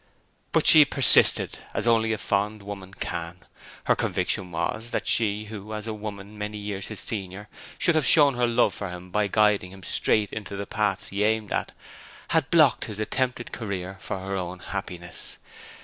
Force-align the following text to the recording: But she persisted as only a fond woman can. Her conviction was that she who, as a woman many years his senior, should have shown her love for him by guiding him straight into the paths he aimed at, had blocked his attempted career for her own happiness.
But 0.51 0.65
she 0.65 0.83
persisted 0.83 1.59
as 1.75 1.85
only 1.85 2.11
a 2.11 2.17
fond 2.17 2.63
woman 2.63 2.95
can. 2.95 3.41
Her 3.83 3.95
conviction 3.95 4.49
was 4.51 4.89
that 4.89 5.05
she 5.05 5.45
who, 5.45 5.73
as 5.75 5.85
a 5.85 5.93
woman 5.93 6.39
many 6.39 6.57
years 6.57 6.87
his 6.87 6.99
senior, 6.99 7.47
should 7.77 7.93
have 7.93 8.07
shown 8.07 8.33
her 8.33 8.47
love 8.47 8.73
for 8.73 8.89
him 8.89 9.11
by 9.11 9.27
guiding 9.27 9.71
him 9.71 9.83
straight 9.83 10.33
into 10.33 10.55
the 10.55 10.65
paths 10.65 11.09
he 11.09 11.23
aimed 11.23 11.51
at, 11.51 11.73
had 12.29 12.49
blocked 12.49 12.85
his 12.85 12.97
attempted 12.99 13.51
career 13.51 13.99
for 14.01 14.17
her 14.17 14.35
own 14.35 14.57
happiness. 14.57 15.37